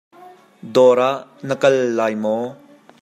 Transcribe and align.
Dawr 0.73 0.99
ah 1.09 1.17
na 1.47 1.55
kal 1.61 1.75
lai 1.97 2.13
maw? 2.23 2.43